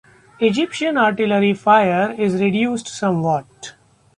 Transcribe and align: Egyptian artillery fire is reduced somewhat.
Egyptian 0.39 0.97
artillery 0.97 1.53
fire 1.53 2.15
is 2.17 2.33
reduced 2.41 2.87
somewhat. 2.87 3.75